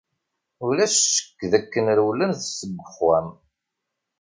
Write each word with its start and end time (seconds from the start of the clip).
Ulac 0.65 0.93
ccekk 1.03 1.39
dakken 1.51 1.85
rewlen 1.97 2.31
seg 2.57 2.71
uxxam. 2.85 3.27